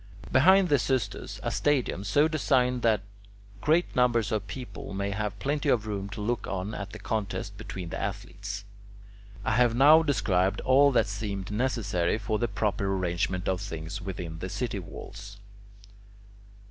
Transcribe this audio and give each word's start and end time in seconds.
Behind 0.31 0.69
the 0.69 0.77
"xystus" 0.77 1.39
a 1.43 1.51
stadium, 1.51 2.03
so 2.03 2.27
designed 2.27 2.81
that 2.81 3.01
great 3.61 3.95
numbers 3.95 4.31
of 4.31 4.47
people 4.47 4.95
may 4.95 5.11
have 5.11 5.37
plenty 5.37 5.69
of 5.69 5.85
room 5.85 6.09
to 6.09 6.21
look 6.21 6.47
on 6.47 6.73
at 6.73 6.89
the 6.89 6.97
contests 6.97 7.51
between 7.51 7.89
the 7.89 8.01
athletes. 8.01 8.65
I 9.45 9.51
have 9.51 9.75
now 9.75 10.01
described 10.01 10.59
all 10.61 10.91
that 10.93 11.05
seemed 11.05 11.51
necessary 11.51 12.17
for 12.17 12.39
the 12.39 12.47
proper 12.47 12.87
arrangement 12.87 13.47
of 13.47 13.61
things 13.61 14.01
within 14.01 14.39
the 14.39 14.49
city 14.49 14.79
walls. 14.79 15.37